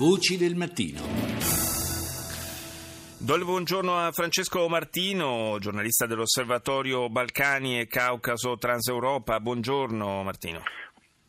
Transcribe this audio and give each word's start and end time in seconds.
Voci 0.00 0.38
del 0.38 0.54
mattino. 0.54 1.02
Do 3.18 3.34
il 3.34 3.44
buongiorno 3.44 3.98
a 3.98 4.10
Francesco 4.12 4.66
Martino, 4.66 5.58
giornalista 5.60 6.06
dell'Osservatorio 6.06 7.10
Balcani 7.10 7.78
e 7.78 7.86
Caucaso 7.86 8.56
Transeuropa. 8.56 9.38
Buongiorno 9.40 10.22
Martino. 10.22 10.62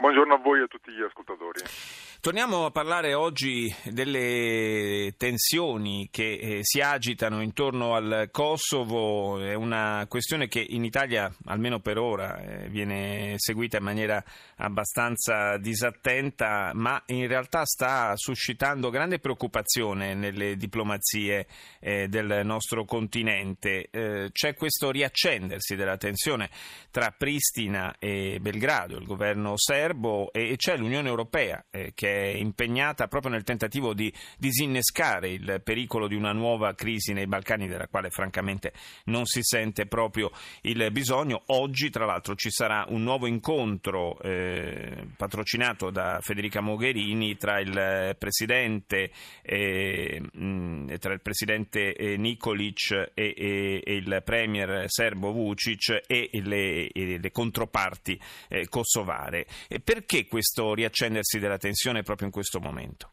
Buongiorno 0.00 0.32
a 0.32 0.38
voi 0.38 0.60
e 0.60 0.62
a 0.62 0.66
tutti 0.66 0.90
gli 0.92 1.02
ascoltatori. 1.02 1.60
Torniamo 2.22 2.64
a 2.66 2.70
parlare 2.70 3.12
oggi 3.14 3.74
delle 3.84 5.14
tensioni 5.16 6.08
che 6.10 6.32
eh, 6.32 6.58
si 6.62 6.80
agitano 6.80 7.42
intorno 7.42 7.94
al 7.94 8.28
Kosovo, 8.30 9.40
è 9.40 9.54
una 9.54 10.06
questione 10.08 10.48
che 10.48 10.64
in 10.66 10.84
Italia, 10.84 11.30
almeno 11.46 11.80
per 11.80 11.98
ora, 11.98 12.38
eh, 12.38 12.68
viene 12.68 13.34
seguita 13.36 13.78
in 13.78 13.84
maniera 13.84 14.22
abbastanza 14.56 15.58
disattenta, 15.58 16.72
ma 16.74 17.02
in 17.06 17.26
realtà 17.26 17.64
sta 17.64 18.12
suscitando 18.16 18.90
grande 18.90 19.18
preoccupazione 19.18 20.14
nelle 20.14 20.56
diplomazie 20.56 21.46
eh, 21.78 22.08
del 22.08 22.40
nostro 22.44 22.84
continente. 22.84 23.88
C'è 24.32 24.54
questo 24.54 24.90
riaccendersi 24.90 25.74
della 25.74 25.96
tensione 25.96 26.50
tra 26.90 27.14
Pristina 27.16 27.96
e 27.98 28.38
Belgrado, 28.40 28.96
il 28.96 29.06
governo 29.06 29.54
serbo, 29.56 29.88
e 30.32 30.56
c'è 30.56 30.76
l'Unione 30.76 31.08
Europea 31.08 31.64
eh, 31.70 31.92
che 31.94 32.32
è 32.32 32.36
impegnata 32.36 33.08
proprio 33.08 33.32
nel 33.32 33.42
tentativo 33.42 33.94
di 33.94 34.12
disinnescare 34.38 35.30
il 35.30 35.60
pericolo 35.62 36.06
di 36.06 36.14
una 36.14 36.32
nuova 36.32 36.74
crisi 36.74 37.12
nei 37.12 37.26
Balcani, 37.26 37.68
della 37.68 37.88
quale 37.88 38.10
francamente 38.10 38.72
non 39.04 39.26
si 39.26 39.40
sente 39.42 39.86
proprio 39.86 40.30
il 40.62 40.90
bisogno. 40.90 41.42
Oggi, 41.46 41.90
tra 41.90 42.04
l'altro, 42.04 42.34
ci 42.34 42.50
sarà 42.50 42.84
un 42.88 43.02
nuovo 43.02 43.26
incontro 43.26 44.18
eh, 44.20 45.06
patrocinato 45.16 45.90
da 45.90 46.18
Federica 46.20 46.60
Mogherini 46.60 47.36
tra 47.36 47.60
il 47.60 48.16
presidente, 48.18 49.10
eh, 49.42 50.22
tra 50.98 51.12
il 51.12 51.20
presidente 51.20 51.94
eh, 51.94 52.16
Nikolic 52.16 53.10
e, 53.14 53.34
e, 53.36 53.82
e, 53.84 53.94
il 53.94 54.22
premier 54.24 54.84
serbo 54.88 55.32
Vucic 55.32 56.02
e 56.06 56.30
le, 56.32 56.88
e 56.88 57.18
le 57.18 57.30
controparti 57.30 58.20
eh, 58.48 58.68
kosovare. 58.68 59.46
Perché 59.82 60.26
questo 60.26 60.74
riaccendersi 60.74 61.38
della 61.38 61.58
tensione? 61.58 62.02
proprio 62.02 62.26
in 62.26 62.32
questo 62.32 62.60
momento? 62.60 63.12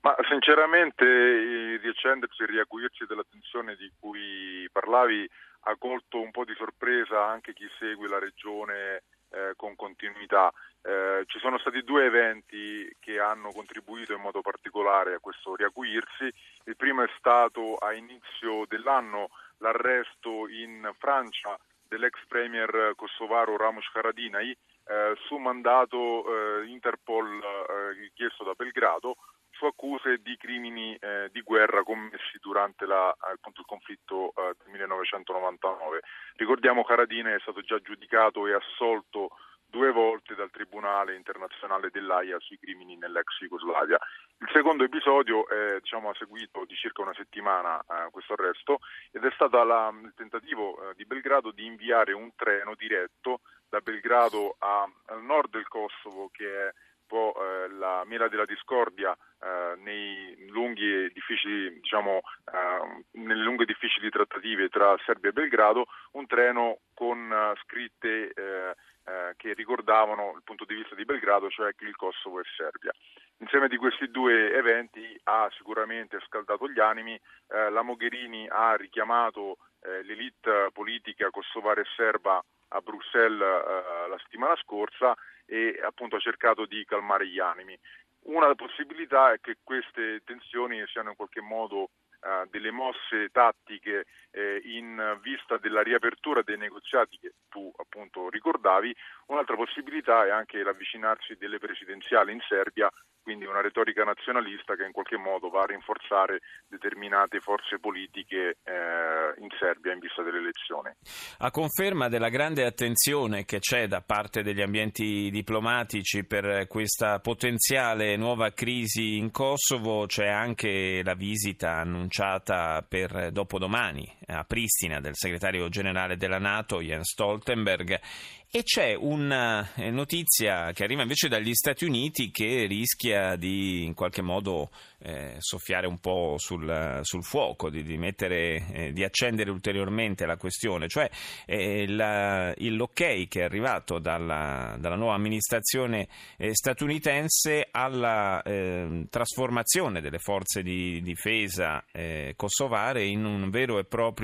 Ma 0.00 0.14
sinceramente 0.28 1.04
il 1.04 1.80
riaccendersi 1.80 2.42
e 2.42 2.46
riacuirsi 2.46 3.06
della 3.06 3.24
tensione 3.28 3.74
di 3.74 3.90
cui 3.98 4.68
parlavi 4.70 5.28
ha 5.62 5.76
colto 5.76 6.20
un 6.20 6.30
po' 6.30 6.44
di 6.44 6.54
sorpresa 6.56 7.26
anche 7.26 7.52
chi 7.52 7.66
segue 7.78 8.08
la 8.08 8.18
regione 8.18 9.02
eh, 9.30 9.54
con 9.56 9.74
continuità. 9.74 10.52
Eh, 10.82 11.24
ci 11.26 11.40
sono 11.40 11.58
stati 11.58 11.82
due 11.82 12.04
eventi 12.04 12.88
che 13.00 13.18
hanno 13.18 13.50
contribuito 13.50 14.12
in 14.12 14.20
modo 14.20 14.42
particolare 14.42 15.14
a 15.14 15.18
questo 15.18 15.56
riacuirsi. 15.56 16.32
Il 16.64 16.76
primo 16.76 17.02
è 17.02 17.10
stato 17.18 17.74
a 17.74 17.92
inizio 17.92 18.64
dell'anno 18.68 19.30
l'arresto 19.58 20.46
in 20.48 20.88
Francia 20.98 21.58
dell'ex 21.88 22.14
premier 22.28 22.92
kosovaro 22.94 23.56
Ramos 23.56 23.86
Haradinaj 23.92 24.52
eh, 24.88 25.14
su 25.26 25.36
mandato 25.36 26.24
eh, 26.60 26.66
Interpol 26.66 27.42
eh, 27.42 28.10
chiesto 28.14 28.44
da 28.44 28.52
Belgrado 28.54 29.16
su 29.56 29.64
accuse 29.64 30.18
di 30.18 30.36
crimini 30.36 30.94
eh, 30.96 31.28
di 31.32 31.40
guerra 31.40 31.82
commessi 31.82 32.38
durante 32.40 32.84
la, 32.86 33.08
appunto, 33.08 33.60
il 33.60 33.66
conflitto 33.66 34.32
eh, 34.36 34.54
del 34.62 34.70
1999. 34.70 36.00
Ricordiamo 36.36 36.84
Caradine 36.84 37.34
è 37.34 37.40
stato 37.40 37.62
già 37.62 37.80
giudicato 37.80 38.46
e 38.46 38.54
assolto 38.54 39.30
due 39.64 39.90
volte 39.92 40.34
dal 40.34 40.50
Tribunale 40.50 40.65
internazionale 41.14 41.90
dell'AIA 41.90 42.38
sui 42.40 42.58
crimini 42.58 42.96
nell'ex 42.96 43.38
Jugoslavia. 43.40 43.98
Il 44.38 44.48
secondo 44.52 44.84
episodio 44.84 45.48
è, 45.48 45.78
diciamo, 45.80 46.10
ha 46.10 46.14
seguito 46.14 46.64
di 46.64 46.74
circa 46.74 47.02
una 47.02 47.14
settimana 47.14 47.80
eh, 47.80 48.10
questo 48.10 48.34
arresto 48.34 48.78
ed 49.10 49.24
è 49.24 49.30
stato 49.32 49.60
il 49.60 50.12
tentativo 50.14 50.90
eh, 50.90 50.94
di 50.94 51.04
Belgrado 51.04 51.50
di 51.50 51.64
inviare 51.64 52.12
un 52.12 52.30
treno 52.34 52.74
diretto 52.74 53.40
da 53.68 53.80
Belgrado 53.80 54.56
a, 54.58 54.88
al 55.06 55.22
nord 55.22 55.50
del 55.50 55.68
Kosovo 55.68 56.28
che 56.30 56.68
è 56.68 56.72
po' 57.06 57.34
eh, 57.36 57.68
la 57.70 58.02
mela 58.04 58.28
della 58.28 58.44
discordia 58.44 59.16
eh, 59.40 59.74
nei 59.78 60.46
lunghi 60.48 61.04
e 61.04 61.10
difficili, 61.12 61.80
diciamo, 61.80 62.20
eh, 62.52 63.04
nelle 63.12 63.42
lunghe 63.42 63.64
e 63.64 63.66
difficili 63.66 64.10
trattative 64.10 64.68
tra 64.68 64.96
Serbia 65.04 65.30
e 65.30 65.32
Belgrado, 65.32 65.86
un 66.12 66.26
treno 66.26 66.78
con 66.94 67.30
eh, 67.32 67.54
scritte 67.62 68.32
eh, 68.32 68.74
eh, 69.04 69.34
che 69.36 69.54
ricordavano 69.54 70.32
il 70.36 70.42
punto 70.42 70.64
di 70.64 70.74
vista 70.74 70.94
di 70.94 71.04
Belgrado, 71.04 71.48
cioè 71.48 71.74
che 71.74 71.84
il 71.84 71.96
Kosovo 71.96 72.40
è 72.40 72.44
Serbia. 72.56 72.92
Insieme 73.38 73.68
di 73.68 73.76
questi 73.76 74.10
due 74.10 74.52
eventi 74.52 75.18
ha 75.24 75.48
sicuramente 75.56 76.18
scaldato 76.26 76.68
gli 76.68 76.80
animi, 76.80 77.20
la 77.48 77.82
Mogherini 77.82 78.48
ha 78.48 78.74
richiamato 78.76 79.58
l'elite 79.82 80.70
politica 80.72 81.28
kosovare 81.28 81.82
e 81.82 81.86
serba 81.94 82.42
a 82.68 82.80
Bruxelles 82.80 83.40
eh, 83.40 84.08
la 84.08 84.18
settimana 84.18 84.56
scorsa 84.56 85.14
e 85.44 85.80
appunto 85.84 86.16
ha 86.16 86.20
cercato 86.20 86.66
di 86.66 86.84
calmare 86.84 87.26
gli 87.28 87.38
animi. 87.38 87.78
Una 88.26 88.54
possibilità 88.54 89.32
è 89.32 89.40
che 89.40 89.58
queste 89.62 90.22
tensioni 90.24 90.84
siano 90.88 91.10
in 91.10 91.16
qualche 91.16 91.40
modo 91.40 91.90
eh, 92.20 92.46
delle 92.50 92.72
mosse 92.72 93.28
tattiche 93.30 94.06
eh, 94.32 94.60
in 94.64 95.18
vista 95.22 95.58
della 95.58 95.82
riapertura 95.82 96.42
dei 96.42 96.56
negoziati 96.56 97.18
che 97.18 97.34
tu 97.48 97.72
appunto 97.76 98.28
ricordavi. 98.28 98.94
Un'altra 99.26 99.54
possibilità 99.54 100.26
è 100.26 100.30
anche 100.30 100.62
l'avvicinarsi 100.62 101.36
delle 101.36 101.58
presidenziali 101.58 102.32
in 102.32 102.40
Serbia 102.40 102.90
quindi 103.26 103.44
una 103.44 103.60
retorica 103.60 104.04
nazionalista 104.04 104.76
che 104.76 104.84
in 104.84 104.92
qualche 104.92 105.16
modo 105.16 105.48
va 105.48 105.62
a 105.62 105.66
rinforzare 105.66 106.42
determinate 106.68 107.40
forze 107.40 107.80
politiche 107.80 108.58
eh, 108.62 109.34
in 109.42 109.48
Serbia 109.58 109.92
in 109.92 109.98
vista 109.98 110.22
delle 110.22 110.38
elezioni. 110.38 110.94
A 111.38 111.50
conferma 111.50 112.06
della 112.06 112.28
grande 112.28 112.64
attenzione 112.64 113.44
che 113.44 113.58
c'è 113.58 113.88
da 113.88 114.00
parte 114.00 114.44
degli 114.44 114.62
ambienti 114.62 115.28
diplomatici 115.32 116.24
per 116.24 116.68
questa 116.68 117.18
potenziale 117.18 118.14
nuova 118.14 118.50
crisi 118.50 119.16
in 119.16 119.32
Kosovo, 119.32 120.06
c'è 120.06 120.28
anche 120.28 121.02
la 121.02 121.14
visita 121.14 121.78
annunciata 121.78 122.86
per 122.88 123.32
dopodomani 123.32 124.15
a 124.26 124.44
Pristina 124.44 125.00
del 125.00 125.14
segretario 125.14 125.68
generale 125.68 126.16
della 126.16 126.38
Nato 126.38 126.80
Jens 126.80 127.10
Stoltenberg 127.10 128.00
e 128.48 128.62
c'è 128.62 128.94
una 128.94 129.74
eh, 129.74 129.90
notizia 129.90 130.72
che 130.72 130.84
arriva 130.84 131.02
invece 131.02 131.28
dagli 131.28 131.52
Stati 131.52 131.84
Uniti 131.84 132.30
che 132.30 132.66
rischia 132.66 133.36
di 133.36 133.84
in 133.84 133.92
qualche 133.92 134.22
modo 134.22 134.70
eh, 135.00 135.34
soffiare 135.38 135.86
un 135.86 135.98
po' 135.98 136.36
sul, 136.38 137.00
sul 137.02 137.22
fuoco, 137.22 137.68
di, 137.68 137.82
di, 137.82 137.98
mettere, 137.98 138.66
eh, 138.72 138.92
di, 138.92 139.04
accendere 139.04 139.50
ulteriormente 139.50 140.26
la 140.26 140.36
questione, 140.36 140.88
cioè 140.88 141.10
eh, 141.44 141.86
la, 141.88 142.54
l'ok 142.56 142.94
che 143.28 143.40
è 143.40 143.42
arrivato 143.42 143.98
dalla, 143.98 144.76
dalla 144.78 144.96
nuova 144.96 145.14
amministrazione 145.14 146.08
eh, 146.38 146.54
statunitense 146.54 147.68
alla 147.70 148.42
ehm, 148.42 149.08
trasformazione 149.10 150.00
delle 150.00 150.18
forze 150.18 150.62
di 150.62 151.02
difesa 151.02 151.84
eh, 151.92 152.32
kosovare 152.36 153.04
in 153.04 153.24
un 153.24 153.50
vero 153.50 153.78
e 153.78 153.84
proprio 153.84 154.15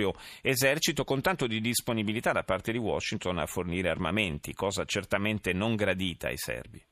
esercito 0.42 1.04
con 1.04 1.20
tanto 1.20 1.47
di 1.47 1.60
disponibilità 1.60 2.32
da 2.32 2.42
parte 2.42 2.72
di 2.72 2.78
Washington 2.78 3.38
a 3.38 3.47
fornire 3.47 3.88
armamenti 3.88 4.00
armamenti, 4.12 4.54
cosa 4.54 4.84
certamente 4.84 5.53
non 5.53 5.75
gradita 5.75 6.28
ai 6.28 6.36
serbi. 6.36 6.82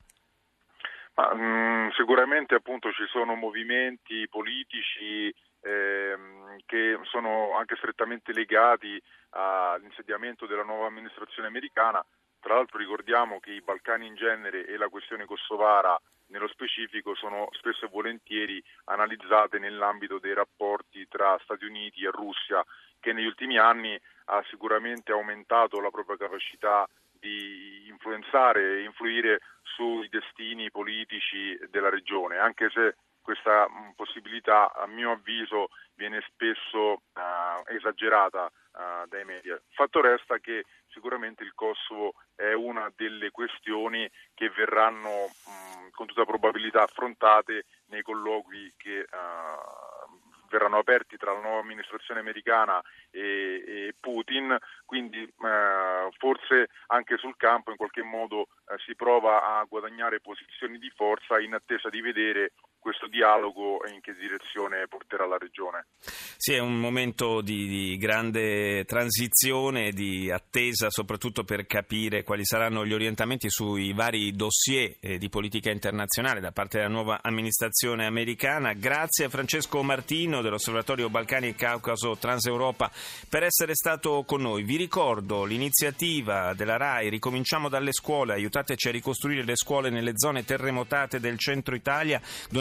Ma, 1.15 1.35
mh, 1.35 1.41
mm, 1.41 1.89
sicuramente 1.91 2.55
appunto 2.55 2.91
ci 2.93 3.05
sono 3.11 3.35
movimenti 3.35 4.27
politici 4.29 5.33
ehm, 5.63 6.59
che 6.67 6.99
sono 7.03 7.57
anche 7.57 7.77
strettamente 7.77 8.33
legati 8.33 9.01
all'insediamento 9.31 10.47
della 10.47 10.63
nuova 10.63 10.87
amministrazione 10.87 11.49
americana. 11.49 12.05
Tra 12.41 12.55
l'altro 12.55 12.79
ricordiamo 12.79 13.39
che 13.39 13.53
i 13.53 13.61
Balcani 13.61 14.07
in 14.07 14.15
genere 14.15 14.67
e 14.67 14.79
la 14.79 14.89
questione 14.89 15.27
kosovara 15.27 16.01
nello 16.29 16.49
specifico 16.49 17.15
sono 17.15 17.49
spesso 17.53 17.85
e 17.85 17.89
volentieri 17.89 18.63
analizzate 18.85 19.59
nell'ambito 19.59 20.19
dei 20.19 20.33
rapporti 20.33 21.07
tra 21.09 21.39
Stati 21.43 21.65
Uniti 21.65 22.05
e 22.05 22.11
Russia 22.11 22.65
che 23.01 23.13
negli 23.13 23.27
ultimi 23.27 23.59
anni 23.59 23.99
ha 24.27 24.45
sicuramente 24.49 25.13
aumentato 25.13 25.81
la 25.81 25.91
propria 25.91 26.17
capacità 26.17 26.87
di 27.19 27.89
influenzare 27.89 28.79
e 28.79 28.85
influire 28.85 29.41
sui 29.63 30.09
destini 30.09 30.71
politici 30.71 31.59
della 31.71 31.91
regione, 31.91 32.39
anche 32.39 32.71
se 32.71 32.97
questa 33.21 33.69
mm, 33.69 33.91
possibilità 33.95 34.73
a 34.73 34.87
mio 34.87 35.13
avviso 35.13 35.69
viene 35.95 36.23
spesso 36.27 37.03
uh, 37.13 37.63
esagerata 37.67 38.47
uh, 38.47 39.07
dai 39.07 39.25
media. 39.25 39.61
Fatto 39.71 40.01
resta 40.01 40.39
che 40.39 40.65
sicuramente 40.89 41.45
il 41.45 41.53
Kosovo 41.55 42.15
è 42.35 42.53
una 42.55 42.91
delle 42.97 43.31
questioni 43.31 44.11
che 44.35 44.49
verranno 44.51 45.29
mh, 45.29 45.85
mm, 45.85 45.89
con 45.93 46.07
tutta 46.07 46.25
probabilità 46.25 46.83
affrontate 46.83 47.67
nei 47.87 48.03
colloqui 48.03 48.73
che 48.77 49.07
uh, 49.11 50.10
verranno 50.51 50.79
aperti 50.79 51.17
tra 51.17 51.33
la 51.33 51.41
nuova 51.41 51.61
amministrazione 51.61 52.21
americana 52.21 52.83
e, 53.11 53.63
e 53.65 53.95
Putin, 53.99 54.57
quindi 54.85 55.23
eh, 55.23 56.09
forse 56.19 56.69
anche 56.89 57.17
sul 57.17 57.37
campo 57.37 57.71
in 57.71 57.77
qualche 57.77 58.03
modo 58.03 58.49
eh, 58.69 58.77
si 58.85 58.95
prova 58.95 59.59
a 59.59 59.65
guadagnare 59.65 60.21
posizioni 60.21 60.79
di 60.79 60.91
forza 60.95 61.41
in 61.41 61.55
attesa 61.55 61.89
di 61.89 62.01
vedere 62.01 62.53
questo 62.81 63.07
dialogo 63.07 63.85
e 63.85 63.93
in 63.93 64.01
che 64.01 64.15
direzione 64.15 64.89
porterà 64.89 65.27
la 65.27 65.39
Regione. 65.39 65.87
Sì, 66.01 66.55
è 66.55 66.59
un 66.59 66.79
momento 66.79 67.41
di, 67.41 67.69
di 67.69 67.97
grande 67.97 68.85
transizione, 68.85 69.91
di 69.93 70.31
attesa 70.31 70.91
soprattutto 70.91 71.45
per 71.45 71.67
capire 71.67 72.25
quali 72.25 72.45
saranno 72.45 72.85
gli 72.85 72.95
orientamenti 72.95 73.49
sui 73.51 73.93
vari 73.93 74.33
dossier 74.33 74.97
eh, 75.01 75.19
di 75.19 75.29
politica 75.29 75.71
internazionale 75.71 76.41
da 76.41 76.51
parte 76.51 76.79
della 76.79 76.91
nuova 76.91 77.21
amministrazione 77.23 78.07
americana. 78.07 78.73
Grazie 78.73 79.27
a 79.27 79.29
Francesco 79.29 79.83
Martino 79.83 80.41
dell'Osservatorio 80.41 81.11
Balcani 81.11 81.49
e 81.49 81.55
Caucaso 81.55 82.17
Transeuropa 82.17 82.91
per 83.29 83.43
essere 83.45 83.75
stato 83.75 84.25
con 84.27 84.41
noi. 84.41 84.65
Vi 84.65 84.77
ricordo 84.77 85.45
l'iniziativa 85.45 86.55
della 86.55 86.77
RAI 86.77 87.11
Ricominciamo 87.11 87.69
dalle 87.69 87.93
scuole, 87.93 88.33
aiutateci 88.33 88.89
a 88.89 88.93
ricostruire 88.93 89.45
le 89.45 89.57
scuole 89.57 89.91
nelle 89.91 90.13
zone 90.15 90.45
terremotate 90.45 91.21
del 91.21 91.39
centro 91.39 91.75
Italia 91.75 92.19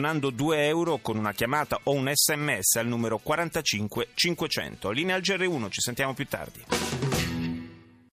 donando 0.09 0.31
2 0.31 0.67
euro 0.67 0.97
con 0.97 1.17
una 1.17 1.33
chiamata 1.33 1.79
o 1.83 1.91
un 1.91 2.11
sms 2.11 2.77
al 2.77 2.87
numero 2.87 3.19
45 3.19 4.07
500. 4.15 4.89
Linea 4.89 5.15
al 5.15 5.21
GR1, 5.21 5.69
ci 5.69 5.81
sentiamo 5.81 6.15
più 6.15 6.25
tardi. 6.25 7.28